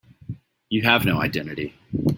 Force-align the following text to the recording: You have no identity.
You 0.69 0.81
have 0.81 1.05
no 1.05 1.21
identity. 1.21 1.75